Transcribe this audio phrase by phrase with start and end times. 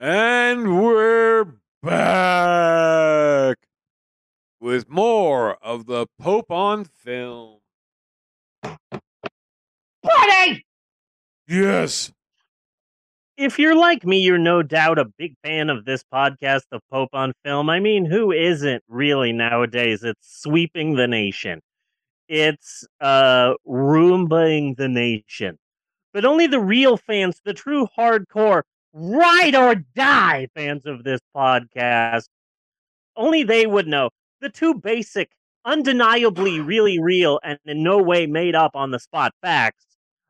[0.00, 1.44] And we're
[1.82, 3.56] back
[4.60, 7.58] with more of the Pope on film.
[8.62, 10.64] Buddy!
[11.48, 12.12] Yes.
[13.36, 17.10] If you're like me, you're no doubt a big fan of this podcast, The Pope
[17.12, 17.68] on Film.
[17.68, 20.04] I mean, who isn't really nowadays?
[20.04, 21.60] It's sweeping the nation.
[22.28, 25.58] It's uh Roombaing the nation.
[26.12, 28.62] But only the real fans, the true hardcore,
[28.98, 32.24] ride or die fans of this podcast,
[33.16, 35.30] only they would know the two basic,
[35.64, 39.84] undeniably really real, and in no way made up on the spot facts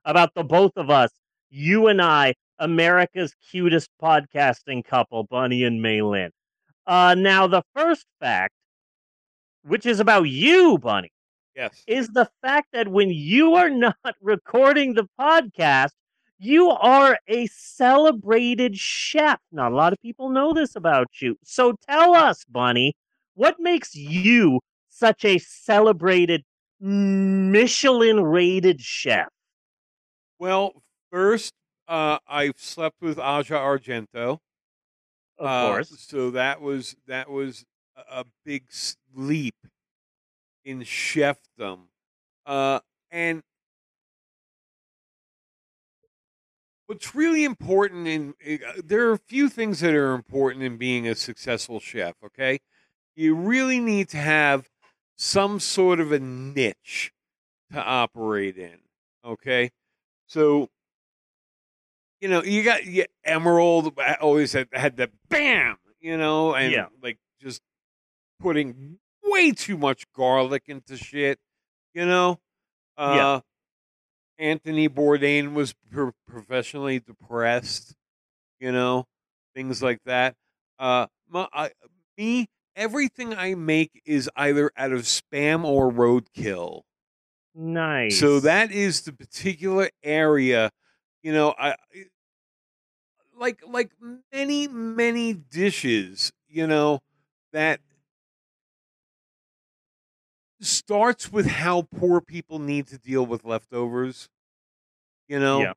[0.04, 1.10] about the both of us,
[1.50, 6.30] you and I, America's cutest podcasting couple, Bunny and Maylin.
[6.86, 8.54] Uh, now, the first fact,
[9.62, 11.10] which is about you, Bunny,
[11.54, 11.82] Yes.
[11.86, 15.90] is the fact that when you are not recording the podcast,
[16.38, 19.38] you are a celebrated chef.
[19.52, 21.36] Not a lot of people know this about you.
[21.44, 22.94] So tell us, Bunny,
[23.34, 26.44] what makes you such a celebrated
[26.80, 29.28] Michelin rated chef?
[30.38, 31.52] Well, first,
[31.88, 34.38] uh, I slept with Asia Argento.
[35.38, 35.94] Of Uh, course.
[36.00, 37.64] So that was that was
[37.96, 38.64] a a big
[39.14, 39.56] leap
[40.64, 41.88] in chefdom,
[42.46, 42.80] uh,
[43.10, 43.42] and
[46.88, 51.06] what's really important in uh, there are a few things that are important in being
[51.06, 52.16] a successful chef.
[52.24, 52.58] Okay,
[53.14, 54.68] you really need to have
[55.16, 57.12] some sort of a niche
[57.72, 58.78] to operate in.
[59.24, 59.70] Okay,
[60.26, 60.70] so
[62.20, 66.72] you know, you got yeah, Emeril uh, always had, had the bam, you know, and
[66.72, 66.86] Yeah.
[67.02, 67.60] like just
[68.40, 71.38] putting way too much garlic into shit,
[71.94, 72.40] you know.
[72.96, 73.40] Uh, Yeah.
[74.38, 77.94] Anthony Bourdain was pro- professionally depressed,
[78.60, 79.06] you know,
[79.54, 80.36] things like that.
[80.78, 81.72] Uh, my, I,
[82.18, 86.82] me, everything I make is either out of spam or roadkill.
[87.54, 88.24] Nice.
[88.24, 90.70] So that is the particular area,
[91.22, 92.06] you know, I I-
[93.34, 93.92] like like
[94.32, 97.00] many many dishes, you know,
[97.52, 97.80] that
[100.60, 104.28] starts with how poor people need to deal with leftovers.
[105.28, 105.74] You know, Yeah.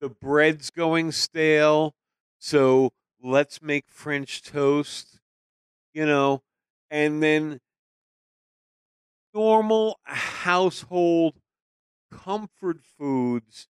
[0.00, 1.94] the bread's going stale,
[2.38, 2.92] so
[3.22, 5.20] let's make French toast,
[5.94, 6.42] you know,
[6.90, 7.60] and then
[9.34, 11.40] normal household
[12.10, 13.68] comfort foods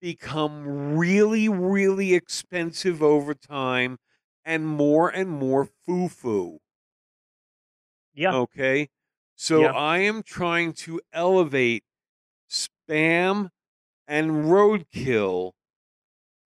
[0.00, 3.98] become really, really expensive over time
[4.44, 6.60] and more and more foo foo.
[8.14, 8.32] Yeah.
[8.32, 8.88] Okay.
[9.36, 9.74] So Yeah.
[9.74, 11.84] I am trying to elevate
[12.50, 13.50] spam
[14.10, 15.52] and roadkill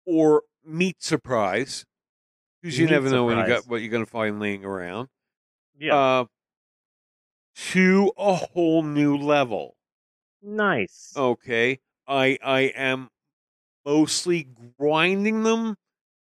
[0.07, 1.85] or meat surprise
[2.61, 5.09] because you Meat never know when you got what you're going to find laying around
[5.79, 5.95] yeah.
[5.95, 6.25] uh,
[7.55, 9.77] to a whole new level.
[10.43, 11.13] nice.
[11.17, 13.11] Okay, I I am
[13.85, 14.49] mostly
[14.79, 15.77] grinding them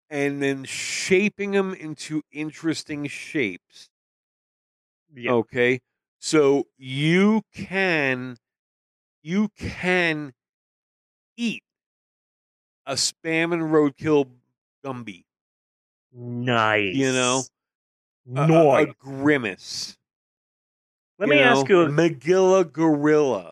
[0.09, 3.89] and then shaping them into interesting shapes.
[5.13, 5.31] yeah.
[5.31, 5.79] Okay,
[6.19, 8.37] so you can
[9.21, 10.33] you can
[11.37, 11.63] eat
[12.85, 14.29] a spam and roadkill
[14.85, 15.23] gumby.
[16.13, 16.95] Nice.
[16.95, 17.43] You know,
[18.35, 19.97] a- a- a, grimace.
[21.19, 23.51] Let me ask you a Magilla Gorilla.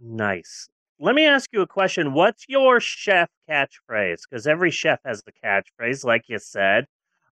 [0.00, 0.68] Nice.
[0.98, 2.12] Let me ask you a question.
[2.12, 4.20] What's your chef catchphrase?
[4.28, 6.86] Because every chef has the catchphrase, like you said.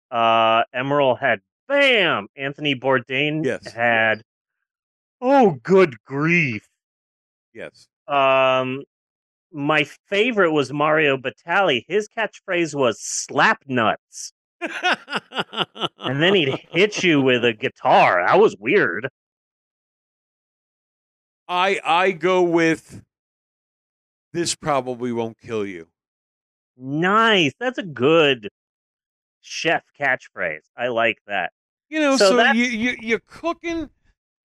[0.09, 2.28] Uh, Emeril had bam.
[2.35, 3.72] Anthony Bourdain Yes.
[3.72, 4.23] had
[5.22, 6.68] oh, good grief.
[7.53, 7.88] Yes.
[8.08, 8.84] Um,
[9.51, 11.84] my favorite was Mario Batali.
[11.88, 18.23] His catchphrase was slap nuts, and then he'd hit you with a guitar.
[18.25, 19.09] That was weird.
[21.47, 23.03] I I go with
[24.34, 25.88] this probably won't kill you.
[26.78, 27.51] Nice.
[27.59, 28.49] That's a good
[29.41, 30.61] chef catchphrase.
[30.78, 31.52] I like that.
[31.90, 33.90] You know, So so, you, you you're cooking,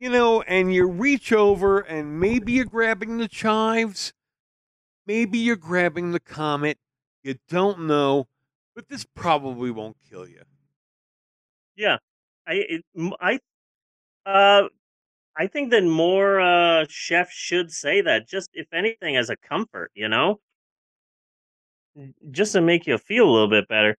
[0.01, 4.13] you know, and you reach over and maybe you're grabbing the chives,
[5.07, 6.79] maybe you're grabbing the comet.
[7.23, 8.29] You don't know,
[8.75, 10.43] but this probably won't kill you.
[11.77, 11.99] Yeah,
[12.47, 12.85] I it,
[13.21, 13.39] I
[14.27, 14.69] uh
[15.37, 18.29] I think that more uh chefs should say that.
[18.29, 20.41] Just if anything, as a comfort, you know,
[22.31, 23.97] just to make you feel a little bit better.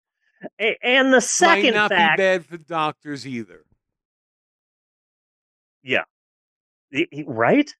[0.84, 3.66] And the Might second not fact, be bad for doctors either.
[6.92, 7.74] y- y- right?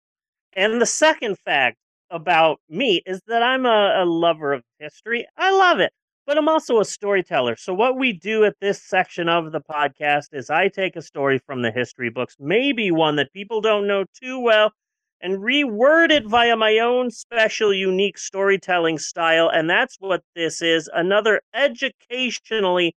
[0.54, 1.78] And the second fact
[2.10, 5.26] about me is that I'm a, a lover of history.
[5.36, 5.92] I love it,
[6.26, 7.56] but I'm also a storyteller.
[7.56, 11.40] So, what we do at this section of the podcast is I take a story
[11.46, 14.72] from the history books, maybe one that people don't know too well,
[15.20, 19.48] and reword it via my own special, unique storytelling style.
[19.48, 22.94] And that's what this is another educationally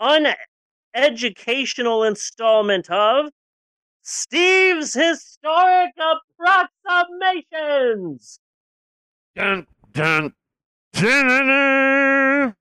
[0.00, 3.26] uneducational installment of
[4.02, 5.92] Steve's Historic
[6.38, 8.38] Approximations.
[9.36, 10.32] Dun, dun,
[10.94, 12.54] dun,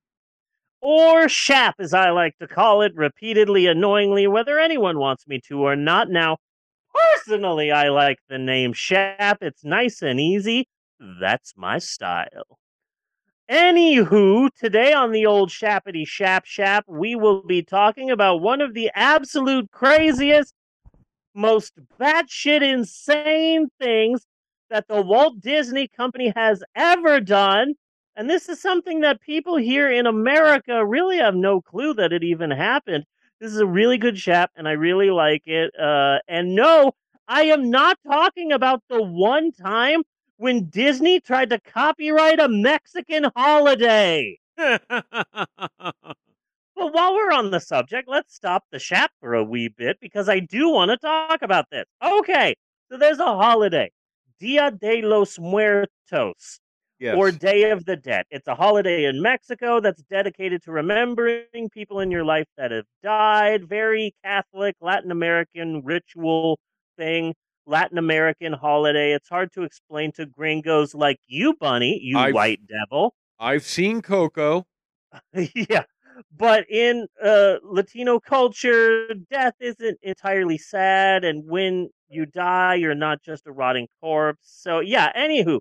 [0.81, 5.61] or SHAP, as I like to call it, repeatedly, annoyingly, whether anyone wants me to
[5.61, 6.09] or not.
[6.09, 6.35] Now,
[6.93, 9.37] personally, I like the name SHAP.
[9.41, 10.67] It's nice and easy.
[10.99, 12.59] That's my style.
[13.49, 18.73] Anywho, today on the old Shappity Shap Shap, we will be talking about one of
[18.73, 20.53] the absolute craziest,
[21.33, 24.27] most batshit insane things
[24.69, 27.75] that the Walt Disney Company has ever done
[28.15, 32.23] and this is something that people here in America really have no clue that it
[32.23, 33.03] even happened.
[33.41, 35.73] This is a really good shap, and I really like it.
[35.77, 36.93] Uh, and no,
[37.27, 40.03] I am not talking about the one time
[40.37, 44.39] when Disney tried to copyright a Mexican holiday.
[46.77, 50.27] But while we're on the subject, let's stop the shap for a wee bit because
[50.27, 51.85] I do want to talk about this.
[52.03, 52.53] Okay,
[52.91, 53.89] so there's a holiday,
[54.39, 56.59] Dia de los Muertos
[56.99, 57.15] yes.
[57.17, 58.25] or Day of the Dead.
[58.29, 62.85] It's a holiday in Mexico that's dedicated to remembering people in your life that have
[63.03, 63.67] died.
[63.67, 66.59] Very Catholic, Latin American ritual
[66.97, 67.33] thing.
[67.67, 69.13] Latin American holiday.
[69.13, 73.15] It's hard to explain to gringos like you, Bunny, you I've- white devil.
[73.39, 74.65] I've seen Coco.
[75.33, 75.83] yeah.
[76.35, 81.23] But in uh, Latino culture, death isn't entirely sad.
[81.23, 84.43] And when you die, you're not just a rotting corpse.
[84.61, 85.59] So, yeah, anywho,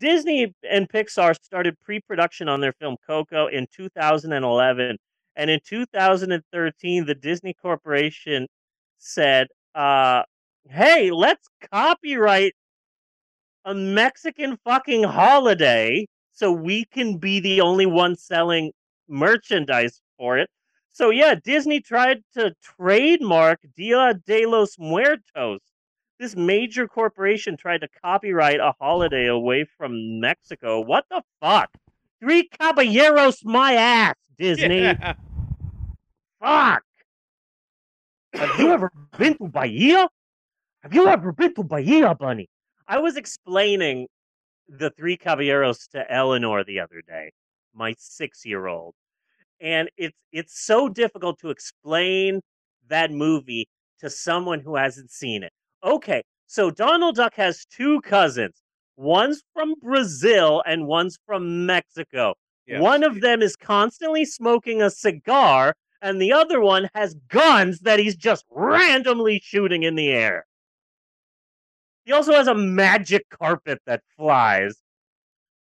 [0.00, 4.96] Disney and Pixar started pre production on their film Coco in 2011.
[5.36, 8.46] And in 2013, the Disney Corporation
[8.98, 10.22] said, uh,
[10.68, 12.54] hey, let's copyright
[13.64, 18.72] a Mexican fucking holiday so we can be the only one selling
[19.12, 20.50] merchandise for it.
[20.92, 25.60] So yeah, Disney tried to trademark Dia de los Muertos.
[26.18, 30.80] This major corporation tried to copyright a holiday away from Mexico.
[30.80, 31.70] What the fuck?
[32.20, 34.80] Three caballeros my ass, Disney.
[34.80, 35.14] Yeah.
[36.40, 36.82] Fuck.
[38.34, 40.08] Have you ever been to Bahia?
[40.82, 42.48] Have you ever been to Bahia, Bunny?
[42.88, 44.08] I was explaining
[44.68, 47.32] the Three Caballeros to Eleanor the other day,
[47.74, 48.94] my six-year-old,
[49.62, 52.40] and it's it's so difficult to explain
[52.88, 53.68] that movie
[54.00, 55.52] to someone who hasn't seen it.
[55.84, 58.60] Okay, so Donald Duck has two cousins.
[58.96, 62.34] One's from Brazil and one's from Mexico.
[62.80, 67.98] One of them is constantly smoking a cigar, and the other one has guns that
[67.98, 70.46] he's just randomly shooting in the air.
[72.04, 74.76] He also has a magic carpet that flies.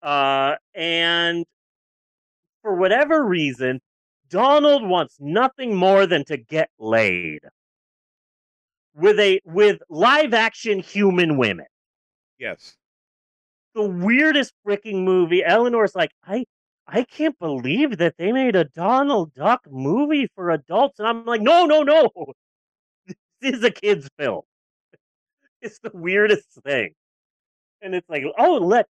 [0.02, 1.44] Uh, and
[2.64, 3.80] for whatever reason,
[4.30, 7.40] Donald wants nothing more than to get laid
[8.94, 11.66] with a with live action human women
[12.38, 12.76] yes.
[13.74, 15.44] the weirdest freaking movie.
[15.44, 16.44] Eleanor's like, I
[16.86, 20.98] I can't believe that they made a Donald Duck movie for adults.
[20.98, 22.10] And I'm like, no, no, no.
[23.40, 24.42] This is a kid's film.
[25.60, 26.94] It's the weirdest thing.
[27.82, 28.86] And it's like, oh, let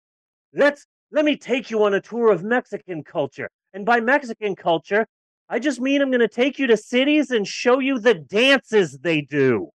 [0.54, 3.50] let's let me take you on a tour of Mexican culture.
[3.74, 5.08] And by Mexican culture,
[5.50, 9.22] I just mean I'm gonna take you to cities and show you the dances they
[9.22, 9.70] do.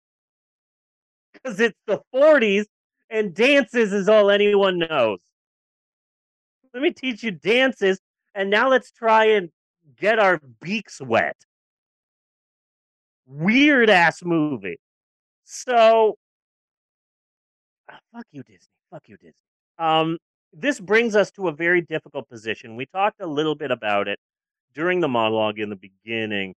[1.32, 2.66] Because it's the 40s
[3.10, 5.20] and dances is all anyone knows.
[6.72, 8.00] Let me teach you dances,
[8.34, 9.50] and now let's try and
[9.96, 11.36] get our beaks wet.
[13.26, 14.78] Weird ass movie.
[15.44, 16.18] So,
[17.88, 18.74] ah, fuck you, Disney.
[18.90, 19.34] Fuck you, Disney.
[19.78, 20.18] Um,
[20.56, 22.76] this brings us to a very difficult position.
[22.76, 24.18] We talked a little bit about it
[24.74, 26.54] during the monologue in the beginning,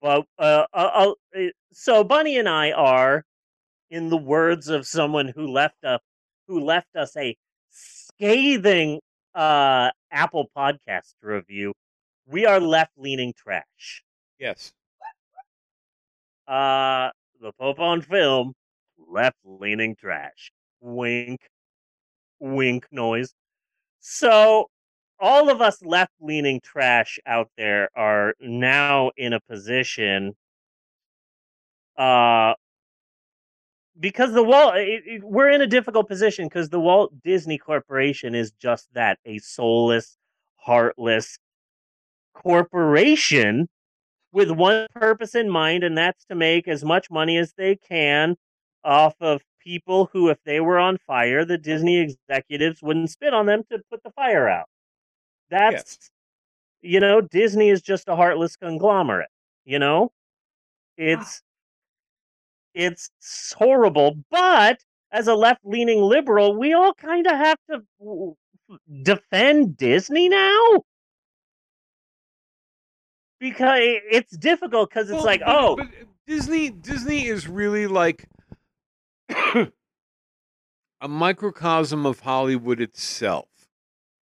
[0.00, 1.40] but uh, uh, uh,
[1.72, 3.24] so Bunny and I are,
[3.90, 6.00] in the words of someone who left us
[6.46, 7.36] who left us a
[7.70, 9.00] scathing
[9.34, 11.72] uh, Apple podcast review.
[12.26, 14.02] We are left leaning trash.
[14.38, 14.72] Yes.
[16.46, 18.54] Uh, the Pope on film,
[18.98, 20.50] left leaning trash.
[20.80, 21.40] Wink.
[22.40, 23.34] Wink noise.
[24.00, 24.70] So,
[25.18, 30.34] all of us left leaning trash out there are now in a position
[31.96, 32.54] uh
[33.98, 38.34] because the Walt, it, it- we're in a difficult position because the Walt Disney Corporation
[38.34, 40.16] is just that a soulless,
[40.56, 41.38] heartless
[42.34, 43.68] corporation
[44.32, 48.36] with one purpose in mind, and that's to make as much money as they can
[48.84, 53.46] off of people who, if they were on fire, the Disney executives wouldn't spit on
[53.46, 54.66] them to put the fire out.
[55.50, 56.10] That's, Yes.
[56.82, 59.30] you know, Disney is just a heartless conglomerate.
[59.64, 60.12] You know,
[60.96, 61.42] it's
[62.74, 63.10] it's
[63.56, 64.16] horrible.
[64.30, 64.80] But
[65.12, 68.36] as a left leaning liberal, we all kind of have to
[69.02, 70.82] defend Disney now
[73.38, 77.86] because it's difficult because it's Well, like, but- oh, but uh, Disney Disney is really
[77.86, 78.26] like
[81.00, 83.48] a microcosm of Hollywood itself.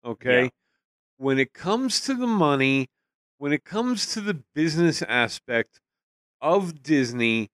[0.04, 0.44] Okay?
[0.44, 0.50] Yeah.
[1.18, 2.88] When it comes to the money,
[3.38, 5.80] when it comes to the business aspect
[6.42, 7.50] of Disney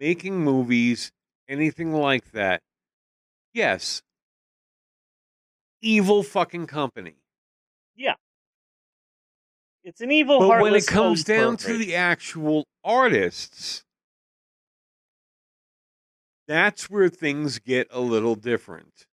[0.00, 1.12] making movies,
[1.48, 2.62] anything like that,
[3.52, 4.02] yes.
[5.80, 7.16] Evil fucking company.
[7.94, 8.14] Yeah.
[9.84, 10.40] It's an evil.
[10.40, 13.84] But when it comes down to the actual artists,
[16.46, 19.06] that's where things get a little different.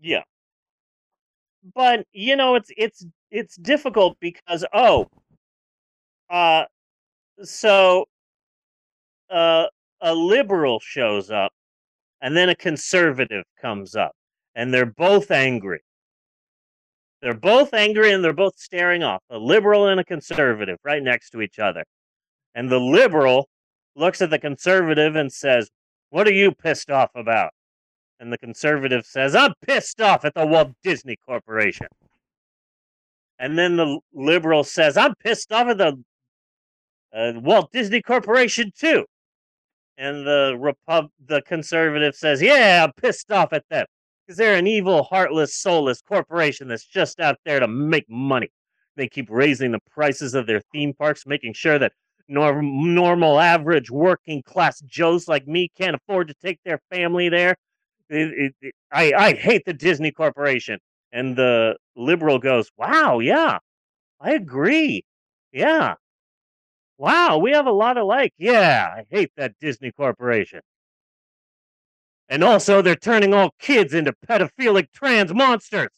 [0.00, 0.22] Yeah.
[1.74, 5.06] But you know, it's it's it's difficult because oh
[6.30, 6.64] uh
[7.42, 8.06] so
[9.30, 9.66] uh
[10.00, 11.52] a liberal shows up
[12.20, 14.12] and then a conservative comes up
[14.54, 15.80] and they're both angry.
[17.22, 19.22] They're both angry and they're both staring off.
[19.30, 21.84] A liberal and a conservative right next to each other.
[22.54, 23.48] And the liberal
[23.96, 25.68] looks at the conservative and says,
[26.10, 27.52] "What are you pissed off about?"
[28.20, 31.86] And the conservative says, I'm pissed off at the Walt Disney Corporation.
[33.38, 36.02] And then the liberal says, I'm pissed off at the
[37.14, 39.04] uh, Walt Disney Corporation too.
[39.96, 43.86] And the Repub- the conservative says, Yeah, I'm pissed off at them
[44.26, 48.50] because they're an evil, heartless, soulless corporation that's just out there to make money.
[48.96, 51.92] They keep raising the prices of their theme parks, making sure that
[52.28, 57.56] norm- normal, average, working class Joes like me can't afford to take their family there
[58.10, 60.78] it, it, it- I, I hate the Disney Corporation.
[61.12, 63.58] And the liberal goes, Wow, yeah,
[64.20, 65.04] I agree.
[65.52, 65.94] Yeah.
[66.98, 68.32] Wow, we have a lot alike.
[68.38, 70.60] Yeah, I hate that Disney Corporation.
[72.30, 75.90] And also, they're turning all kids into pedophilic trans monsters.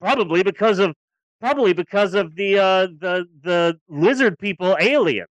[0.00, 0.94] Probably because of
[1.44, 5.28] probably because of the uh, the the lizard people aliens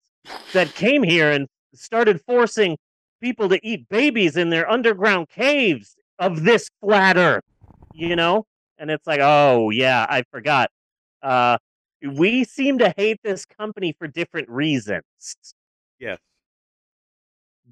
[0.53, 2.77] that came here and started forcing
[3.23, 7.43] people to eat babies in their underground caves of this flat earth
[7.95, 8.45] you know
[8.77, 10.69] and it's like oh yeah i forgot
[11.23, 11.57] uh
[12.17, 15.05] we seem to hate this company for different reasons
[15.99, 16.19] Yes.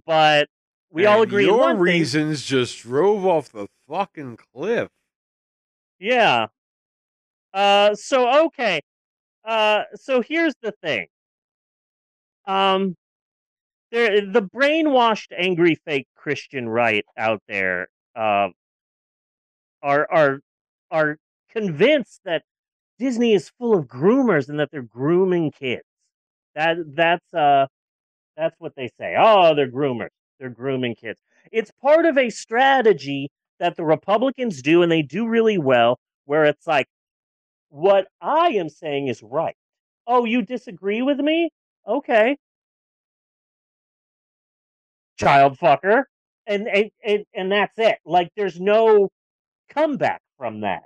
[0.06, 0.48] but
[0.90, 1.82] we all agree Your one thing.
[1.82, 4.88] reasons just drove off the fucking cliff.
[5.98, 6.46] Yeah.
[7.52, 8.80] Uh so okay.
[9.44, 11.06] Uh so here's the thing.
[12.46, 12.96] Um
[13.92, 18.48] there the brainwashed angry fake Christian right out there uh
[19.82, 20.40] are are
[20.90, 21.16] are
[21.50, 22.42] convinced that
[22.98, 25.84] Disney is full of groomers and that they're grooming kids.
[26.54, 27.66] That that's uh
[28.36, 29.16] that's what they say.
[29.18, 30.10] Oh, they're groomers.
[30.40, 31.20] They're grooming kids.
[31.52, 33.30] It's part of a strategy
[33.60, 36.86] that the Republicans do and they do really well where it's like
[37.70, 39.56] what I am saying is right.
[40.06, 41.50] Oh, you disagree with me?
[41.88, 42.36] Okay.
[45.18, 46.04] Child fucker.
[46.46, 47.98] And and and, and that's it.
[48.04, 49.10] Like there's no
[49.70, 50.84] comeback from that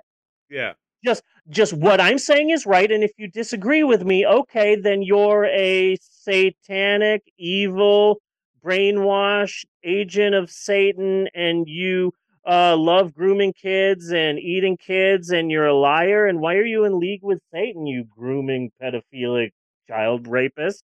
[0.49, 0.73] Yeah.
[1.05, 2.91] just just what I'm saying is right.
[2.91, 8.21] And if you disagree with me, okay, then you're a satanic, evil,
[8.63, 12.13] brainwashed agent of Satan, and you
[12.45, 16.27] uh, love grooming kids and eating kids, and you're a liar.
[16.27, 19.51] And why are you in league with Satan, you grooming, pedophilic,
[19.87, 20.83] child rapist?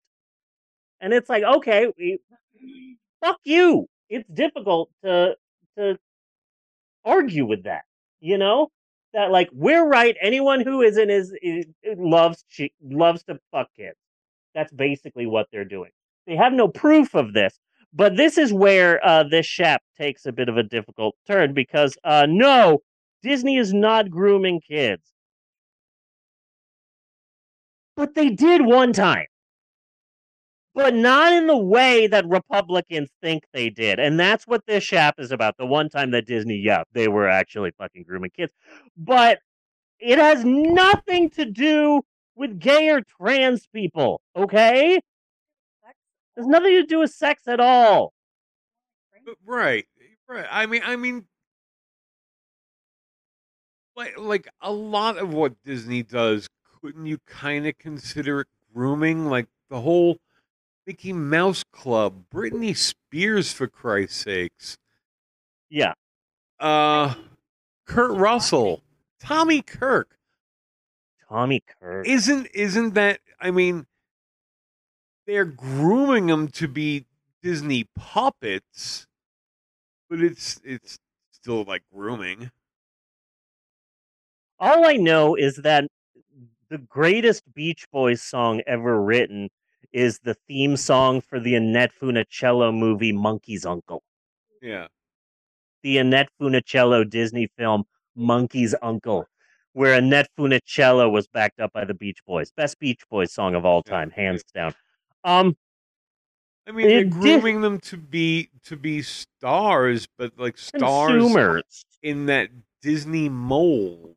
[1.02, 2.20] And it's like, okay, we,
[3.24, 3.88] fuck you.
[4.10, 5.36] It's difficult to
[5.78, 5.98] to
[7.06, 7.84] argue with that,
[8.20, 8.70] you know
[9.14, 10.16] that like we're right.
[10.22, 11.66] Anyone who isn't is, is
[11.98, 13.98] loves she loves to fuck kids.
[14.56, 15.92] That's basically what they're doing.
[16.28, 17.58] They have no proof of this,
[17.94, 21.98] but this is where uh, this shap takes a bit of a difficult turn because
[22.04, 22.80] uh, no,
[23.24, 25.04] Disney is not grooming kids,
[27.96, 29.26] but they did one time.
[30.76, 34.00] But not in the way that Republicans think they did.
[34.00, 35.58] And that's what this shap is about.
[35.58, 38.54] The one time that Disney, yeah, they were actually fucking grooming kids
[38.96, 39.40] but
[40.00, 42.02] it has nothing to do
[42.36, 45.00] with gay or trans people, okay?
[46.36, 48.14] There's nothing to do with sex at all.
[49.26, 49.86] But right.
[50.28, 50.46] Right.
[50.50, 51.26] I mean I mean
[53.96, 56.48] like like a lot of what Disney does
[56.82, 59.28] couldn't you kind of consider it grooming?
[59.28, 60.18] Like the whole
[60.86, 64.78] Mickey Mouse Club, Britney Spears, for Christ's sakes.
[65.70, 65.94] Yeah.
[66.60, 67.14] Uh,
[67.86, 68.82] Kurt Russell,
[69.20, 70.18] Tommy Kirk.
[71.28, 72.08] Tommy Kirk.
[72.08, 73.20] Isn't isn't that?
[73.40, 73.86] I mean,
[75.30, 77.06] they're grooming them to be
[77.44, 79.06] Disney puppets,
[80.10, 80.98] but it's it's
[81.32, 82.50] still like grooming.
[84.60, 85.88] All I know is that
[86.70, 89.50] the greatest Beach Boys song ever written
[89.94, 94.04] is the theme song for the Annette Funicello movie Monkey's Uncle.
[94.62, 94.88] Yeah.
[95.84, 99.28] The Annette Funicello Disney film Monkey's Uncle,
[99.74, 102.52] where Annette Funicello was backed up by the Beach Boys.
[102.52, 104.24] Best Beach Boys song of all time, yeah.
[104.24, 104.74] hands down.
[105.24, 105.56] Um,
[106.68, 111.12] I mean, they're It did- grooming them to be to be stars, but like stars
[111.12, 112.50] consumers, in that
[112.82, 114.16] Disney mold.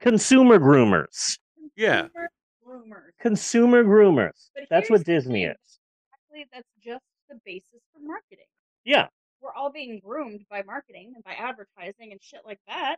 [0.00, 1.38] consumer groomers,
[1.76, 2.08] Yeah.
[2.08, 2.30] Consumer
[2.64, 3.18] Groomers.
[3.20, 4.50] consumer groomers.
[4.54, 5.50] But That's what Disney thing.
[5.52, 5.78] is.
[6.14, 8.46] Actually, that's just the basis for marketing.
[8.84, 9.08] Yeah,
[9.40, 12.96] We're all being groomed by marketing and by advertising and shit like that.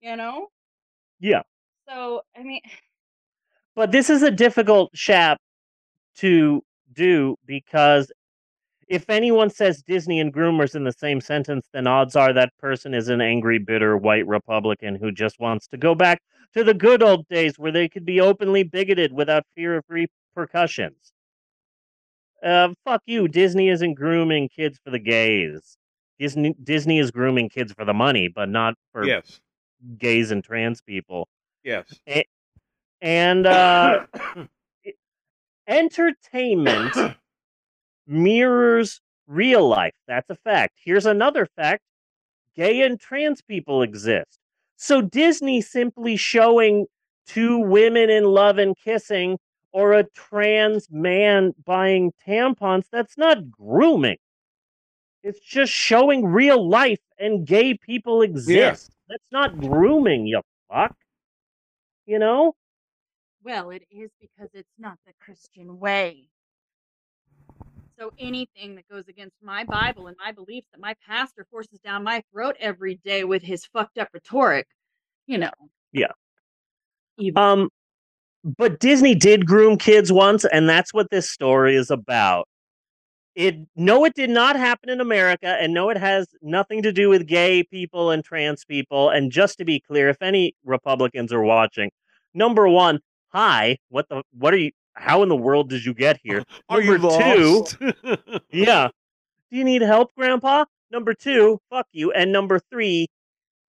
[0.00, 0.48] You know?
[1.18, 1.42] yeah.
[1.88, 2.60] So, I mean,
[3.76, 5.40] But this is a difficult shap
[6.20, 6.62] to
[6.92, 8.10] do because
[8.88, 12.92] if anyone says Disney and groomers in the same sentence, then odds are that person
[12.92, 16.20] is an angry, bitter white Republican who just wants to go back
[16.54, 21.12] to the good old days where they could be openly bigoted without fear of repercussions.
[22.42, 23.28] Uh, fuck you.
[23.28, 25.76] Disney isn't grooming kids for the gays.
[26.18, 29.40] Disney Disney is grooming kids for the money, but not for Yes.
[29.98, 31.28] gays and trans people.
[31.62, 32.00] Yes.
[33.00, 34.04] And uh,
[35.70, 36.94] entertainment
[38.06, 39.94] mirrors real life.
[40.06, 40.78] That's a fact.
[40.84, 41.82] Here's another fact
[42.56, 44.38] gay and trans people exist.
[44.76, 46.86] So Disney simply showing
[47.26, 49.38] two women in love and kissing
[49.72, 54.16] or a trans man buying tampons, that's not grooming.
[55.22, 58.90] It's just showing real life and gay people exist.
[59.08, 60.96] That's not grooming, you fuck.
[62.06, 62.54] You know?
[63.42, 66.28] Well, it is because it's not the Christian way.
[67.98, 72.02] So anything that goes against my Bible and my beliefs that my pastor forces down
[72.02, 74.66] my throat every day with his fucked up rhetoric,
[75.26, 75.50] you know.
[75.92, 76.12] Yeah.
[77.18, 77.42] Evil.
[77.42, 77.70] Um,
[78.42, 82.48] but Disney did groom kids once, and that's what this story is about.
[83.34, 87.10] It no, it did not happen in America, and no, it has nothing to do
[87.10, 89.10] with gay people and trans people.
[89.10, 91.90] And just to be clear, if any Republicans are watching,
[92.34, 93.00] number one,
[93.30, 94.72] hi, what the, what are you?
[94.94, 96.42] How in the world did you get here?
[96.68, 97.76] Are you two- lost?
[98.50, 98.88] yeah.
[99.50, 100.64] Do you need help, Grandpa?
[100.90, 102.12] Number two, fuck you.
[102.12, 103.06] And number three,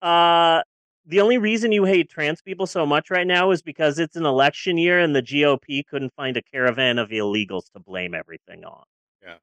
[0.02, 0.62] uh,
[1.06, 4.26] the only reason you hate trans people so much right now is because it's an
[4.26, 8.84] election year and the GOP couldn't find a caravan of illegals to blame everything on.
[9.22, 9.36] Yeah.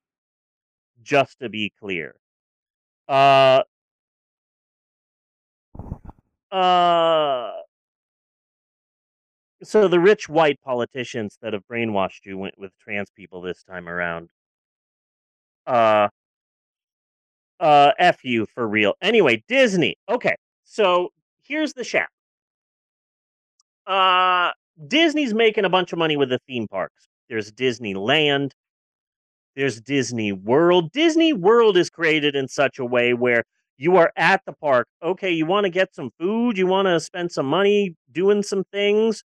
[1.01, 2.15] Just to be clear.
[3.07, 3.63] Uh,
[6.51, 7.51] uh,
[9.63, 13.87] so the rich white politicians that have brainwashed you went with trans people this time
[13.87, 14.29] around.
[15.67, 16.09] Uh,
[17.59, 18.93] uh, F you for real.
[19.01, 19.97] Anyway, Disney.
[20.09, 21.09] Okay, so
[21.43, 22.11] here's the shaft.
[23.85, 24.51] Uh,
[24.87, 27.07] Disney's making a bunch of money with the theme parks.
[27.27, 28.51] There's Disneyland.
[29.55, 30.91] There's Disney World.
[30.91, 33.43] Disney World is created in such a way where
[33.77, 34.87] you are at the park.
[35.03, 38.63] Okay, you want to get some food, you want to spend some money doing some
[38.71, 39.23] things.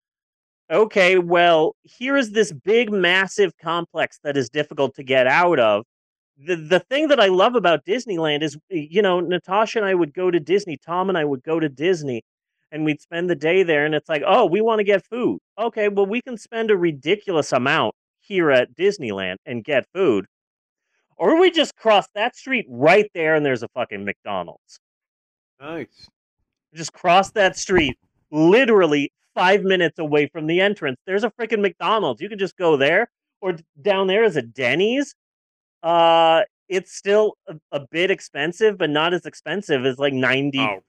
[0.70, 5.84] Okay, well, here is this big, massive complex that is difficult to get out of.
[6.36, 10.12] The, the thing that I love about Disneyland is, you know, Natasha and I would
[10.12, 12.22] go to Disney, Tom and I would go to Disney,
[12.70, 13.86] and we'd spend the day there.
[13.86, 15.38] And it's like, oh, we want to get food.
[15.58, 20.26] Okay, well, we can spend a ridiculous amount here at Disneyland and get food.
[21.16, 24.78] Or we just cross that street right there and there's a fucking McDonald's.
[25.60, 26.08] nice.
[26.74, 27.98] Just cross that street,
[28.30, 30.98] literally five minutes away from the entrance.
[31.06, 32.20] There's a freaking McDonald's.
[32.20, 33.08] You can just go there.
[33.40, 35.14] Or down there is a Denny's.
[35.82, 40.80] Uh, it's still a, a bit expensive, but not as expensive as like 95%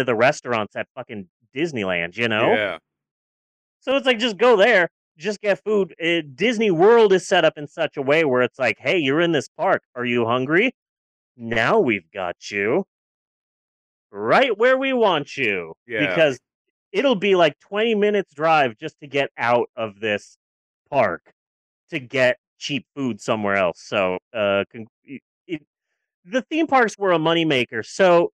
[0.00, 2.54] of the restaurants at fucking Disneyland, you know?
[2.54, 2.78] Yeah.
[3.80, 5.94] So it's like just go there, just get food.
[6.02, 9.20] Uh, Disney World is set up in such a way where it's like, hey, you're
[9.20, 9.82] in this park.
[9.94, 10.72] Are you hungry?
[11.36, 12.84] Now we've got you
[14.10, 15.74] right where we want you.
[15.86, 16.08] Yeah.
[16.08, 16.38] Because
[16.94, 20.38] it'll be like 20 minutes drive just to get out of this
[20.88, 21.32] park
[21.90, 23.80] to get cheap food somewhere else.
[23.80, 24.62] So uh,
[25.02, 25.62] it, it,
[26.24, 27.84] the theme parks were a moneymaker.
[27.84, 28.30] So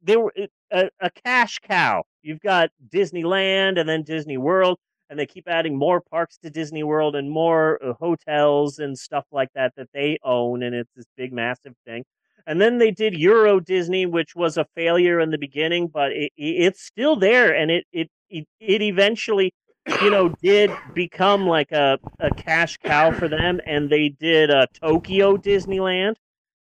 [0.00, 0.32] they were
[0.72, 2.04] a, a cash cow.
[2.22, 4.78] You've got Disneyland and then Disney World,
[5.10, 9.24] and they keep adding more parks to Disney World and more uh, hotels and stuff
[9.32, 12.04] like that that they own, and it's this big, massive thing.
[12.50, 16.32] And then they did Euro Disney, which was a failure in the beginning, but it,
[16.36, 19.54] it's still there, and it it it, it eventually,
[20.02, 24.66] you know, did become like a, a cash cow for them, and they did a
[24.82, 26.16] Tokyo Disneyland,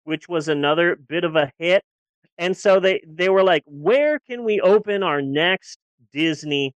[0.04, 1.82] which was another bit of a hit.
[2.36, 5.78] And so they they were like, where can we open our next
[6.12, 6.74] Disney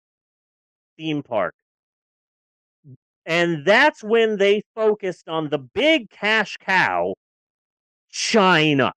[0.97, 1.53] theme park?
[3.27, 7.13] And that's when they focused on the big cash cow,
[8.15, 8.93] China.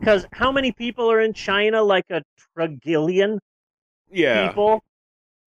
[0.00, 1.82] Because how many people are in China?
[1.82, 2.22] Like a
[2.56, 3.38] trillion
[4.10, 4.48] Yeah.
[4.48, 4.80] people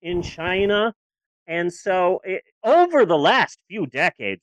[0.04, 0.94] in China.
[1.48, 4.42] And so, it, over the last few decades,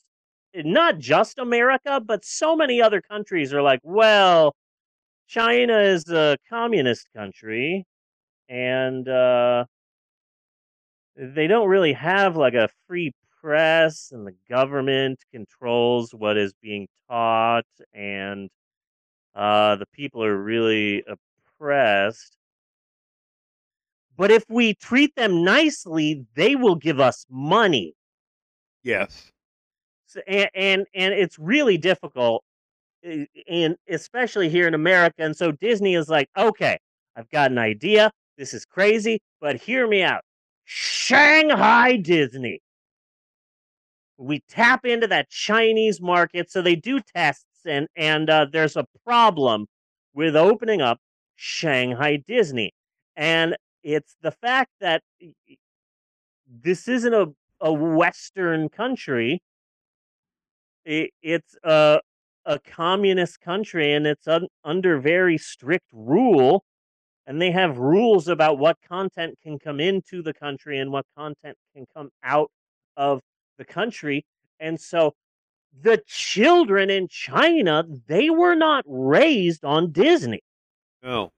[0.55, 4.53] not just America, but so many other countries are like, well,
[5.29, 7.85] China is a communist country,
[8.49, 9.67] and uh,
[11.15, 13.13] they don't really have like a free
[13.47, 18.51] press, and the government controls what is being taught, and
[19.37, 22.37] uh, the people are really oppressed.
[24.17, 27.95] But if we treat them nicely, they will give us money.
[28.83, 29.31] Yes.
[30.07, 32.43] So, and, and and it's really difficult,
[33.05, 35.15] eh, and especially here in America.
[35.19, 36.79] And so Disney is like, okay,
[37.15, 38.11] I've got an idea.
[38.39, 40.23] This is crazy, but hear me out.
[40.65, 42.61] Shanghai Disney.
[44.19, 48.87] We tap into that Chinese market, so they do tests, and and uh, there's a
[49.05, 49.67] problem
[50.15, 50.99] with opening up
[51.37, 52.73] Shanghai Disney,
[53.15, 55.03] and it's the fact that
[56.63, 57.27] this isn't a
[57.61, 59.41] a Western country.
[60.85, 62.01] It, it's a
[62.47, 66.65] a communist country and it's un, under very strict rule
[67.27, 71.57] and they have rules about what content can come into the country and what content
[71.75, 72.51] can come out
[72.97, 73.21] of
[73.59, 74.25] the country
[74.61, 75.15] and so
[75.83, 80.43] the children in China they were not raised on Disney
[81.03, 81.33] No.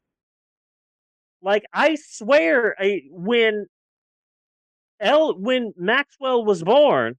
[1.42, 3.66] like I swear I, when
[5.00, 7.16] El when Maxwell was born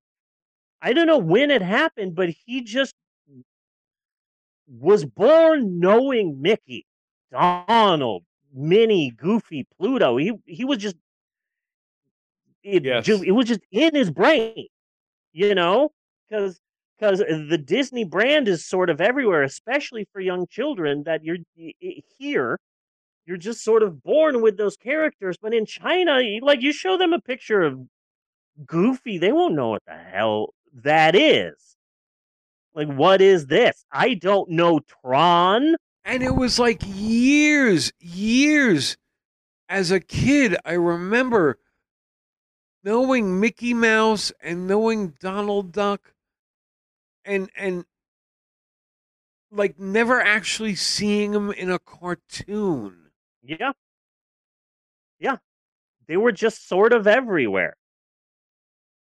[0.82, 2.96] I don't know when it happened, but he just
[4.68, 6.86] was born knowing Mickey,
[7.32, 10.16] Donald, Minnie, Goofy, Pluto.
[10.18, 10.96] He he was just
[12.64, 13.08] it, Yes.
[13.10, 14.68] it was just in his brain,
[15.40, 15.90] you know,
[16.30, 16.60] because
[17.00, 21.04] because the Disney brand is sort of everywhere, especially for young children.
[21.04, 21.38] That you're
[22.18, 22.60] here,
[23.26, 25.38] you're just sort of born with those characters.
[25.42, 27.80] But in China, like you show them a picture of
[28.66, 31.78] Goofy, they won't know what the hell that is.
[32.76, 33.86] Like, what is this?
[33.92, 35.76] I don't know Tron.
[36.04, 38.98] And it was like years, years
[39.70, 40.58] as a kid.
[40.66, 41.60] I remember
[42.84, 46.14] knowing Mickey Mouse and knowing Donald Duck
[47.26, 47.86] and and
[49.52, 53.12] like never actually seeing them in a cartoon.
[53.44, 53.72] Yeah.
[55.20, 55.38] Yeah.
[56.08, 57.76] They were just sort of everywhere.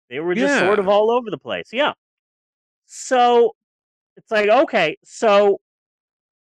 [0.10, 1.68] They were just sort of all over the place.
[1.74, 1.94] Yeah.
[2.86, 3.56] So
[4.16, 5.60] it's like, okay, so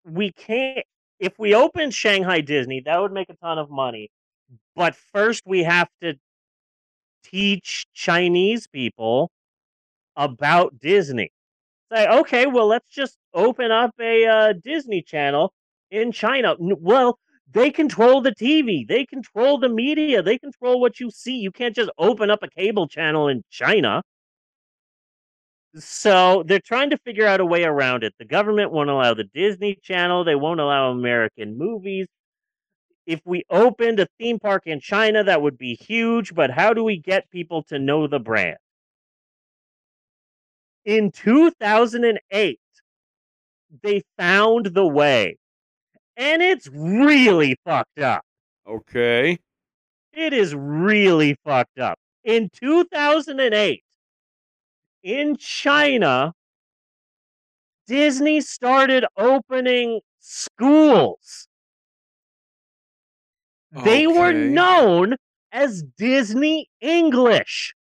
[0.06, 0.86] we can't,
[1.20, 4.12] if we open Shanghai Disney, that would make a ton of money.
[4.76, 6.14] But first, we have to
[7.26, 9.32] teach Chinese people
[10.16, 11.32] about Disney.
[11.92, 15.54] Say, okay, well, let's just open up a uh, Disney channel
[15.92, 16.56] in China.
[16.60, 17.20] Well,
[17.52, 21.38] they control the TV, they control the media, they control what you see.
[21.38, 24.02] You can't just open up a cable channel in China.
[25.78, 28.14] So they're trying to figure out a way around it.
[28.18, 32.08] The government won't allow the Disney Channel, they won't allow American movies.
[33.06, 36.84] If we opened a theme park in China, that would be huge, but how do
[36.84, 38.58] we get people to know the brand?
[40.86, 42.60] In 2008,
[43.84, 45.38] they found the way.
[46.18, 48.24] And it's really fucked up.
[48.68, 49.38] Okay.
[50.14, 52.00] It is really fucked up.
[52.24, 53.84] In 2008,
[55.04, 56.34] in China,
[57.86, 61.48] Disney started opening schools.
[63.84, 65.16] They were known
[65.52, 67.74] as Disney English.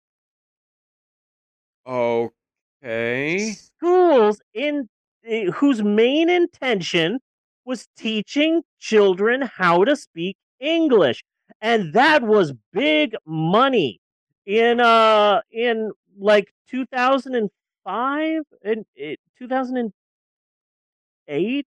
[1.86, 3.52] Okay.
[3.52, 4.88] Schools in
[5.24, 7.20] eh, whose main intention
[7.64, 11.22] was teaching children how to speak English.
[11.60, 14.00] And that was big money
[14.46, 21.66] in uh in like 2005 and eh, 2008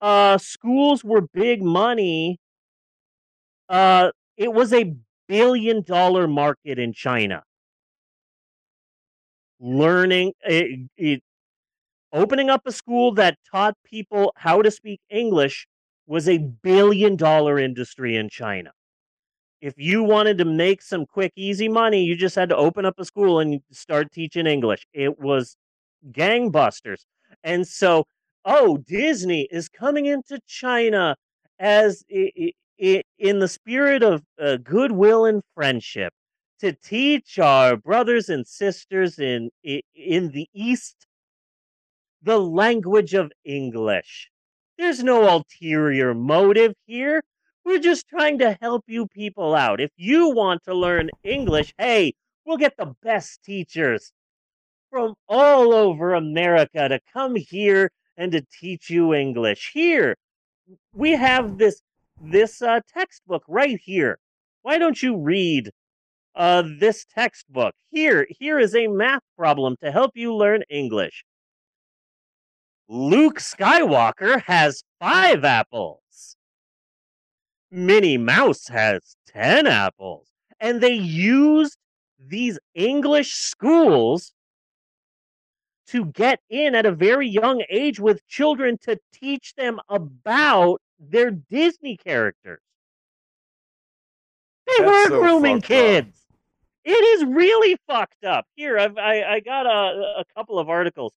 [0.00, 2.38] uh, schools were big money.
[3.72, 4.94] Uh, it was a
[5.28, 7.42] billion dollar market in China.
[9.60, 11.22] Learning it, it,
[12.12, 15.66] opening up a school that taught people how to speak English
[16.06, 18.72] was a billion dollar industry in China.
[19.62, 22.98] If you wanted to make some quick, easy money, you just had to open up
[22.98, 24.86] a school and start teaching English.
[24.92, 25.56] It was
[26.10, 27.04] gangbusters.
[27.42, 28.04] And so,
[28.44, 31.16] oh, Disney is coming into China
[31.58, 32.04] as
[32.82, 36.12] in the spirit of uh, goodwill and friendship
[36.58, 41.06] to teach our brothers and sisters in in the East
[42.22, 44.30] the language of English.
[44.78, 47.22] There's no ulterior motive here.
[47.64, 49.80] We're just trying to help you people out.
[49.80, 52.14] If you want to learn English, hey,
[52.44, 54.12] we'll get the best teachers
[54.90, 59.70] from all over America to come here and to teach you English.
[59.72, 60.16] Here,
[60.92, 61.80] we have this
[62.22, 64.18] this uh, textbook right here.
[64.62, 65.70] Why don't you read
[66.34, 67.74] uh, this textbook?
[67.90, 71.24] Here, here is a math problem to help you learn English.
[72.88, 76.36] Luke Skywalker has five apples.
[77.70, 80.28] Minnie Mouse has 10 apples.
[80.60, 81.76] And they used
[82.20, 84.32] these English schools
[85.88, 90.80] to get in at a very young age with children to teach them about
[91.10, 92.60] their Disney characters.
[94.66, 96.08] They were so grooming kids.
[96.08, 96.36] Up.
[96.84, 98.46] It is really fucked up.
[98.56, 101.12] Here, I've, I, I got a, a couple of articles.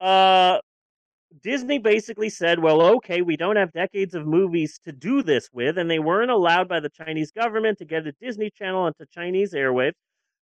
[0.00, 0.58] Uh,
[1.42, 5.78] Disney basically said, well, okay, we don't have decades of movies to do this with,
[5.78, 9.52] and they weren't allowed by the Chinese government to get a Disney Channel onto Chinese
[9.52, 9.92] airwaves.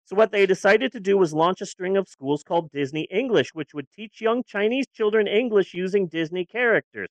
[0.05, 3.53] So, what they decided to do was launch a string of schools called Disney English,
[3.53, 7.09] which would teach young Chinese children English using Disney characters.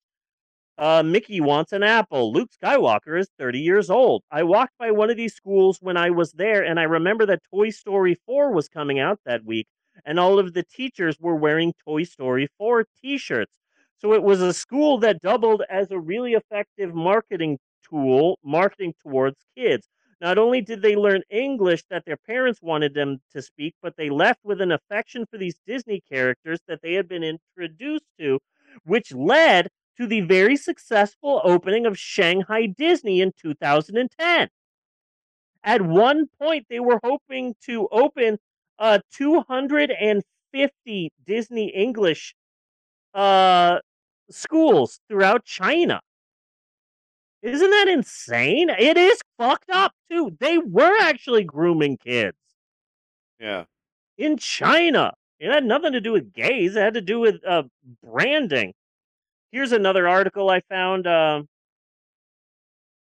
[0.78, 2.32] Uh, Mickey wants an apple.
[2.32, 4.22] Luke Skywalker is 30 years old.
[4.30, 7.42] I walked by one of these schools when I was there, and I remember that
[7.50, 9.68] Toy Story 4 was coming out that week,
[10.04, 13.58] and all of the teachers were wearing Toy Story 4 t shirts.
[13.98, 17.58] So it was a school that doubled as a really effective marketing
[17.88, 19.88] tool, marketing towards kids.
[20.20, 24.10] Not only did they learn English that their parents wanted them to speak, but they
[24.10, 28.38] left with an affection for these Disney characters that they had been introduced to,
[28.84, 34.48] which led to the very successful opening of Shanghai Disney in 2010.
[35.64, 38.38] At one point, they were hoping to open
[38.78, 42.34] uh, 250 Disney English
[43.14, 43.78] uh,
[44.30, 46.00] schools throughout China.
[47.42, 48.70] Isn't that insane?
[48.70, 50.36] It is fucked up too.
[50.40, 52.36] They were actually grooming kids.
[53.38, 53.64] Yeah.
[54.18, 55.12] In China.
[55.38, 56.76] It had nothing to do with gays.
[56.76, 57.64] It had to do with uh,
[58.02, 58.72] branding.
[59.52, 61.06] Here's another article I found.
[61.06, 61.42] Uh,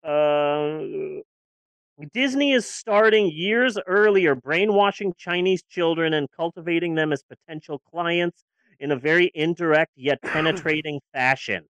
[0.04, 0.80] uh,
[2.14, 8.44] Disney is starting years earlier brainwashing Chinese children and cultivating them as potential clients
[8.80, 11.66] in a very indirect yet penetrating fashion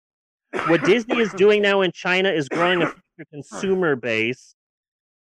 [0.66, 2.92] what Disney is doing now in China is growing a
[3.30, 4.54] consumer base.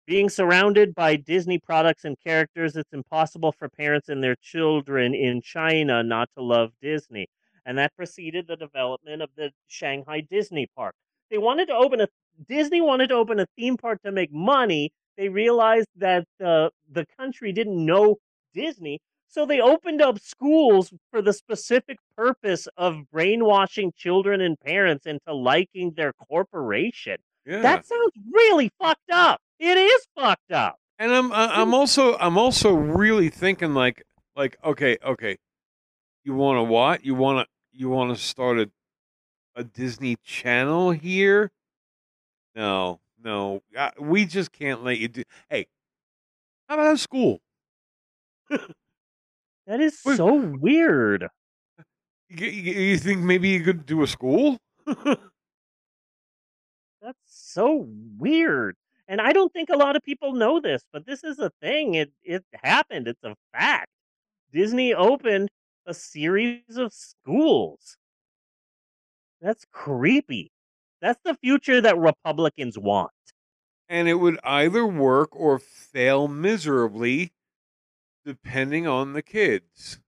[0.08, 5.42] Being surrounded by Disney products and characters, it's impossible for parents and their children in
[5.42, 7.28] China not to love Disney.
[7.65, 10.95] And that preceded the development of the Shanghai Disney Park.
[11.32, 12.08] They wanted to open a
[12.47, 14.91] Disney wanted to open a theme park to make money.
[15.17, 18.17] They realized that uh, the country didn't know
[18.54, 25.06] Disney, so they opened up schools for the specific purpose of brainwashing children and parents
[25.06, 27.17] into liking their corporation.
[27.45, 27.62] Yeah.
[27.62, 29.39] That sounds really fucked up.
[29.60, 30.78] It is fucked up.
[30.97, 34.04] And I'm I'm also I'm also really thinking like
[34.36, 35.38] like okay okay,
[36.23, 37.04] you want to what?
[37.04, 38.72] You want to you want to start a
[39.56, 41.52] a Disney Channel here?
[42.56, 45.24] No, no, uh, we just can't let you do.
[45.50, 45.68] Hey,
[46.68, 47.40] how about a school?
[49.68, 51.28] That is Wait, so weird.
[52.30, 54.58] You, you think maybe you could do a school?
[57.02, 58.76] That's so weird.
[59.08, 61.94] And I don't think a lot of people know this, but this is a thing.
[61.96, 63.08] It it happened.
[63.08, 63.90] It's a fact.
[64.52, 65.50] Disney opened
[65.86, 67.98] a series of schools.
[69.41, 70.52] That's creepy.
[71.02, 73.12] That's the future that Republicans want.
[73.88, 77.34] And it would either work or fail miserably
[78.26, 80.00] depending on the kids.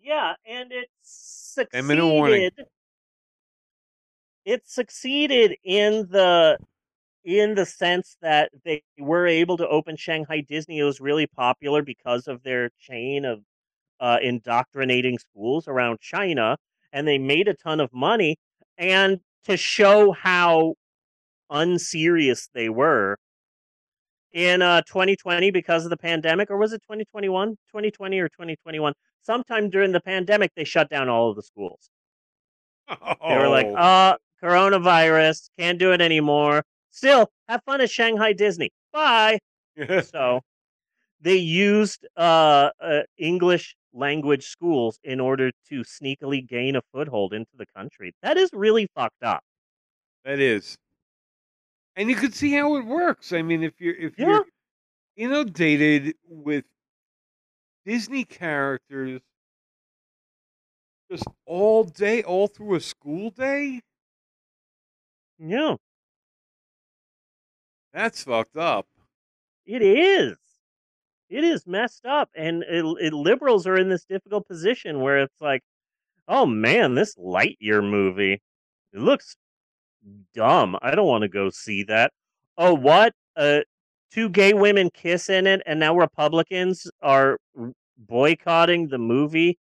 [0.00, 2.54] Yeah, and it succeeded.
[4.44, 6.58] It succeeded in the
[7.24, 10.78] in the sense that they were able to open Shanghai Disney.
[10.78, 13.42] It was really popular because of their chain of
[14.00, 16.56] uh, indoctrinating schools around China.
[16.92, 18.36] and they made a ton of money.
[18.78, 20.74] And to show how
[21.50, 23.16] unserious they were
[24.32, 27.50] in uh, 2020 because of the pandemic, or was it 2021?
[27.50, 28.92] 2020 or 2021?
[29.22, 31.90] Sometime during the pandemic, they shut down all of the schools.
[32.88, 33.14] Oh.
[33.28, 33.74] They were like, Oh.
[33.74, 36.64] uh, coronavirus, can't do it anymore.
[36.90, 38.70] Still, have fun at Shanghai Disney.
[38.92, 39.38] Bye.
[40.12, 40.40] So
[41.20, 47.50] they used uh, uh, English language schools in order to sneakily gain a foothold into
[47.56, 48.12] the country.
[48.22, 49.42] That is really fucked up.
[50.24, 50.76] That is.
[51.96, 53.32] And you could see how it works.
[53.32, 54.26] I mean, if you're if Yeah.
[54.26, 54.46] you're
[55.16, 56.66] inundated with
[57.86, 59.22] Disney characters
[61.10, 63.80] just all day, all through a school day,
[65.38, 65.76] Yeah,
[67.92, 68.86] that's fucked up.
[69.66, 70.38] it is.
[71.28, 75.40] It is messed up, and it, it, liberals are in this difficult position where it's
[75.40, 75.62] like,
[76.28, 78.40] oh man, this Lightyear movie,
[78.92, 79.36] it looks
[80.34, 80.76] dumb.
[80.82, 82.12] I don't want to go see that.
[82.56, 83.12] Oh, what?
[83.36, 83.60] Uh,
[84.12, 87.38] two gay women kiss in it, and now Republicans are
[87.98, 89.58] boycotting the movie.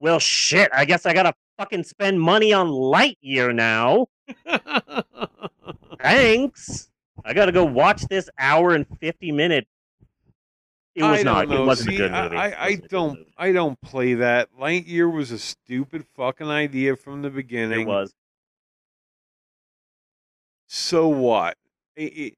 [0.00, 0.70] Well, shit.
[0.72, 4.06] I guess I gotta fucking spend money on Lightyear now.
[6.02, 6.90] Thanks.
[7.24, 9.66] I gotta go watch this hour and fifty minute.
[10.98, 11.48] It was not.
[11.48, 11.50] know.
[11.50, 12.44] It wasn't See, a good movie.
[12.44, 13.34] I, I, I wasn't a good don't movie.
[13.36, 14.52] I don't play that.
[14.54, 17.80] Lightyear was a stupid fucking idea from the beginning.
[17.80, 18.12] It was.
[20.66, 21.56] so what?
[21.96, 22.34] It, it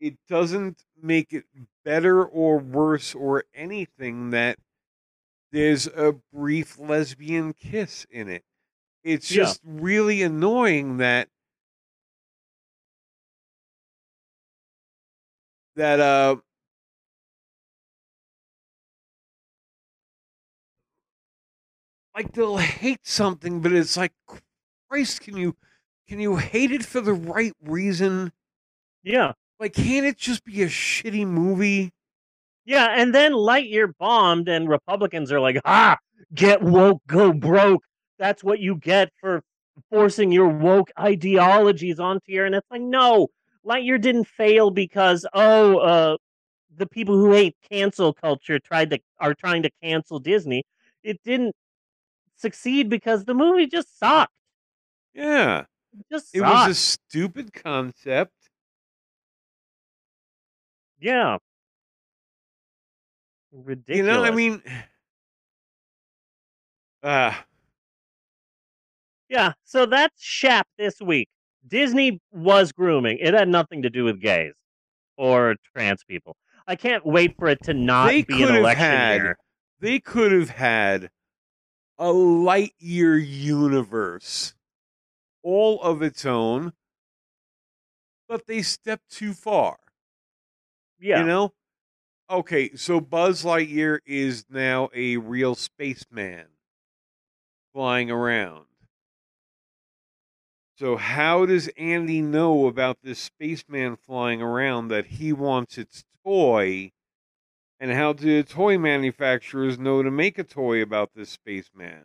[0.00, 1.44] it doesn't make it
[1.84, 4.58] better or worse or anything that
[5.52, 8.44] there's a brief lesbian kiss in it.
[9.04, 9.34] It's Yeah.
[9.34, 11.28] just really annoying that
[15.76, 16.36] that uh
[22.14, 24.12] like they'll hate something but it's like
[24.88, 25.56] Christ can you
[26.08, 28.32] can you hate it for the right reason?
[29.02, 29.32] Yeah.
[29.58, 31.92] Like, can't it just be a shitty movie?
[32.64, 35.96] Yeah, and then Lightyear bombed, and Republicans are like, ah,
[36.34, 37.82] get woke, go broke.
[38.18, 39.42] That's what you get for
[39.88, 42.44] forcing your woke ideologies onto here.
[42.44, 43.28] And it's like, no,
[43.64, 46.16] Lightyear didn't fail because, oh, uh,
[46.76, 50.64] the people who hate cancel culture tried to are trying to cancel Disney.
[51.02, 51.54] It didn't
[52.42, 54.32] succeed because the movie just sucked.
[55.14, 55.60] Yeah,
[55.98, 56.52] It just it sucked.
[56.68, 58.32] was a stupid concept.
[61.00, 61.38] yeah.
[63.52, 63.96] Ridiculous.
[63.98, 64.62] You know, I mean,
[67.02, 67.44] ah,
[69.28, 71.28] Yeah, so that's Shap this week.
[71.66, 73.18] Disney was grooming.
[73.20, 74.52] It had nothing to do with gays
[75.16, 76.36] or trans people.
[76.66, 79.36] I can't wait for it to not be an election had- year.
[79.80, 81.10] they could have had
[82.02, 84.54] a light year universe,
[85.42, 86.72] all of its own,
[88.26, 89.78] but they stepped too far.
[90.98, 91.54] Yeah, You know?
[92.30, 96.48] Okay, so Buzz Lightyear is now a real spaceman
[97.72, 98.66] flying around.
[100.76, 106.92] So how does Andy know about this spaceman flying around that he wants its toy?
[107.82, 112.04] And how the toy manufacturers know to make a toy about this spaceman?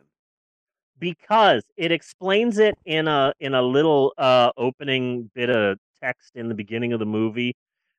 [0.98, 6.48] because it explains it in a in a little uh opening bit of text in
[6.48, 7.54] the beginning of the movie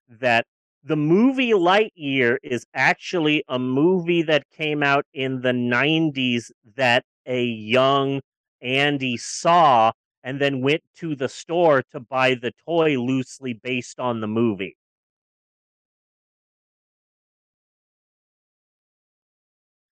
[0.10, 0.46] that
[0.84, 7.44] the movie Lightyear is actually a movie that came out in the 90s that a
[7.44, 8.22] young
[8.62, 9.92] Andy saw
[10.24, 14.76] and then went to the store to buy the toy loosely based on the movie.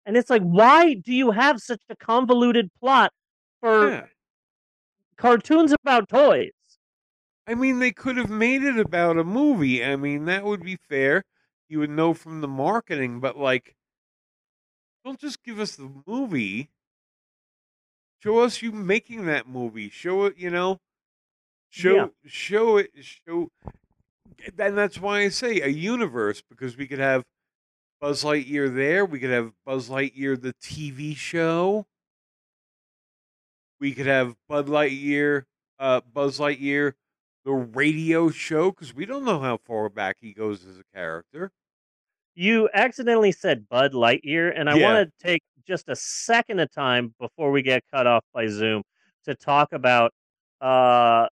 [0.06, 3.12] And it's like, why do you have such a convoluted plot
[3.60, 4.06] for Yeah.
[5.16, 6.52] cartoons about toys?
[7.46, 9.84] I mean, they could have made it about a movie.
[9.84, 11.22] I mean, that would be fair.
[11.68, 13.76] You would know from the marketing, but like,
[15.04, 16.70] don't just give us the movie.
[18.22, 19.88] Show us you making that movie.
[19.90, 20.78] Show it, you know.
[21.70, 22.08] Show Yeah.
[22.26, 22.90] show it.
[23.00, 23.48] Show.
[24.58, 27.22] And that's why I say a universe because we could have
[28.00, 29.04] Buzz Lightyear there.
[29.04, 31.86] We could have Buzz Lightyear the TV show.
[33.80, 35.44] We could have Bud Lightyear,
[35.78, 36.94] uh, Buzz Lightyear
[37.44, 41.52] the radio show because we don't know how far back he goes as a character.
[42.34, 44.92] You accidentally said Bud Lightyear, and I Yeah.
[44.94, 48.82] want to take just a second of time before we get cut off by Zoom
[49.24, 50.12] to talk about
[50.60, 51.28] uh,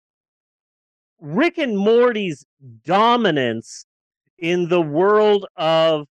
[1.20, 2.45] Rick and Morty's
[2.84, 3.86] dominance
[4.38, 6.07] in the world of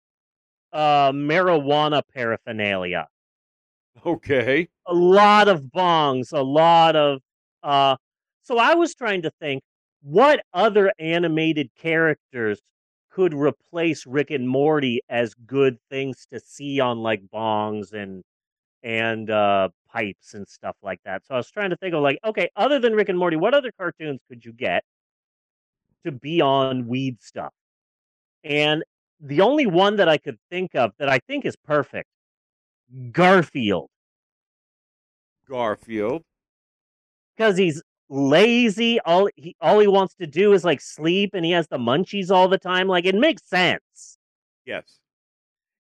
[0.73, 3.07] uh, marijuana paraphernalia.
[4.07, 4.69] Okay.
[4.87, 7.21] a lot of bongs, a lot of
[7.63, 7.97] uh
[8.43, 9.63] so I was trying to think
[10.03, 12.61] what other animated characters
[13.11, 18.23] could replace Rick and Morty as good things to see on like bongs and
[18.83, 21.27] and uh pipes and stuff like that.
[21.27, 23.55] So I was trying to think of like, okay, other than Rick and Morty, what
[23.55, 24.85] other cartoons could you get
[26.05, 27.53] to be on weed stuff?
[28.45, 28.85] And
[29.21, 32.09] the only one that I could think of that I think is perfect,
[33.13, 33.89] Garfield
[35.49, 36.23] Garfield.
[37.37, 39.01] because he's lazy.
[39.01, 42.31] All he all he wants to do is like sleep, and he has the munchies
[42.31, 42.87] all the time.
[42.89, 44.19] Like it makes sense.
[44.67, 44.99] Yes.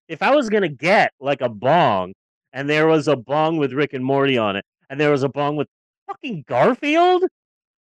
[0.08, 2.14] If I was gonna get like a bong,
[2.52, 5.28] and there was a bong with Rick and Morty on it, and there was a
[5.28, 5.68] bong with
[6.06, 7.24] fucking Garfield,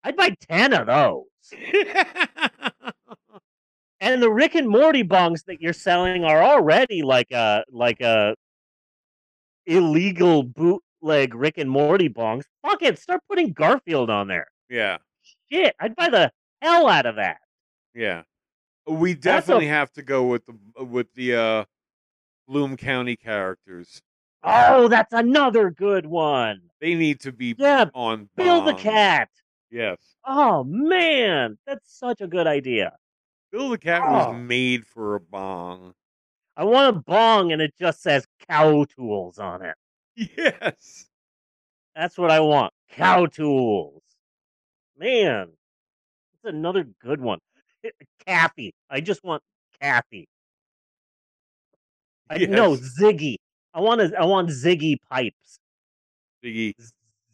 [0.04, 1.24] I'd buy ten of those.
[4.02, 8.34] And the Rick and Morty bongs that you're selling are already like a like a
[9.66, 12.42] illegal bootleg Rick and Morty bongs.
[12.62, 14.48] Fuck it, start putting Garfield on there.
[14.68, 14.98] yeah.
[15.52, 16.32] Shit, I'd buy the
[16.62, 17.36] hell out of that.
[17.94, 18.22] Yeah.
[18.88, 21.64] We That's a- definitely have to go with the with the uh
[22.48, 24.02] Bloom County characters.
[24.42, 26.62] Oh, that's another good one.
[26.80, 28.74] They need to be Yeah, on Bill the.
[28.74, 29.28] Cat.
[29.70, 29.98] Yes.
[30.26, 32.94] Oh man, that's such a good idea.
[33.52, 34.12] Bill the Cat Oh.
[34.12, 35.94] was made for a bong.
[36.56, 39.76] I want a bong and it just says cow tools on it.
[40.36, 41.06] Yes.
[41.94, 42.72] That's what I want.
[42.90, 44.02] Cow tools.
[44.96, 45.50] Man,
[46.42, 47.38] that's another good one.
[48.26, 48.74] Cathy.
[48.90, 49.42] I just want
[49.80, 50.26] Cathy.
[52.30, 53.36] I, No, Ziggy.
[53.74, 55.58] I want a, I want Ziggy pipes.
[56.44, 56.74] Ziggy.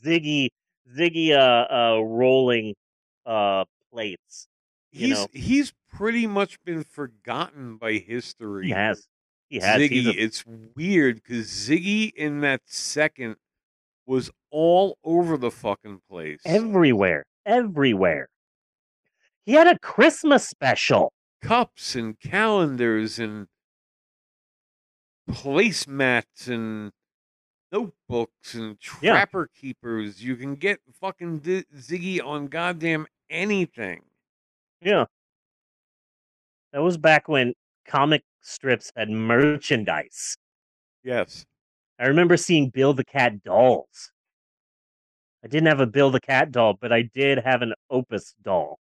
[0.05, 0.49] Ziggy
[0.97, 2.75] Ziggy uh uh rolling
[3.27, 4.47] uh plates.
[4.91, 5.27] He's know.
[5.33, 8.66] he's pretty much been forgotten by history.
[8.66, 9.07] He has.
[9.49, 9.80] He has.
[9.80, 10.45] Ziggy, a- it's
[10.76, 13.36] weird because Ziggy in that second
[14.07, 16.41] was all over the fucking place.
[16.45, 17.24] everywhere.
[17.47, 18.28] Everywhere.
[19.45, 21.12] He had a Christmas special.
[21.41, 23.47] Cups and calendars and
[25.30, 26.93] placemats and
[27.70, 29.12] notebooks and Yeah.
[29.12, 30.22] trapper keepers.
[30.22, 34.03] You can get fucking Ziggy on goddamn anything.
[34.80, 35.07] Yeah.
[36.73, 37.55] That was back when
[37.87, 40.37] comic strips had merchandise.
[41.03, 41.47] Yes.
[41.99, 44.12] I remember seeing Bill the Cat dolls.
[45.45, 48.79] I didn't have a Bill the Cat doll, but I did have an Opus doll.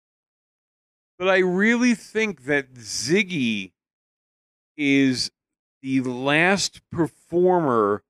[1.18, 3.72] But I really think that Ziggy
[4.76, 5.30] is
[5.82, 8.02] the last performer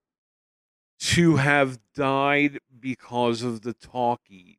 [0.99, 4.59] to have died because of the talkie.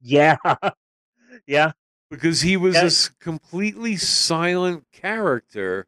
[0.00, 0.36] Yeah.
[1.46, 1.72] yeah.
[2.14, 2.82] Because he was Yeah.
[2.82, 5.86] a s- completely silent character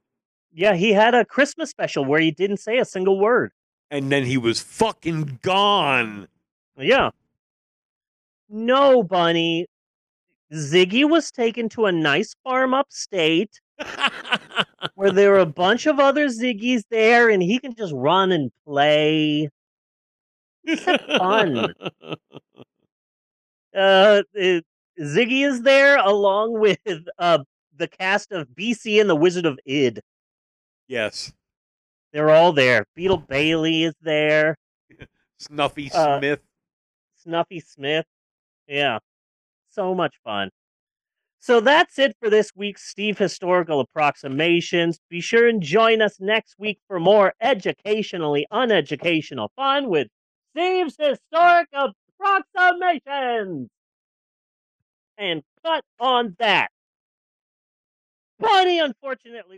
[0.53, 3.53] Yeah, he had a Christmas special where he didn't say a single word.
[3.91, 6.27] and then he was fucking gone.
[6.77, 7.11] Yeah.
[8.49, 9.67] No, Bunny.
[10.53, 13.61] Ziggy was taken to a nice farm upstate
[14.95, 18.51] where there were a bunch of other Ziggies there and he can just run and
[18.65, 19.49] play.
[21.19, 21.73] fun.
[23.75, 24.61] Uh, uh,
[25.01, 26.79] Ziggy is there along with
[27.19, 27.39] uh,
[27.77, 30.01] the cast of BC and the Wizard of Id.
[30.89, 31.33] yes.
[32.13, 32.87] They're all there.
[32.95, 34.57] Beetle Bailey is there.
[35.39, 36.41] Snuffy Uh, Smith.
[37.17, 38.07] Snuffy Smith.
[38.67, 39.01] Yeah.
[39.69, 40.49] So much fun.
[41.41, 44.99] So that's it for this week's Steve Historical Approximations.
[45.11, 50.09] Be sure and join us next week for more educationally uneducational fun with
[50.57, 53.69] Steve's Historic Approximations.
[55.19, 56.71] And cut on that.
[58.41, 59.55] Bunny, unfortunately.